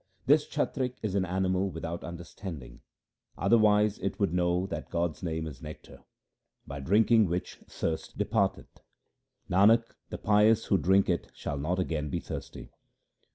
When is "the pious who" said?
10.09-10.79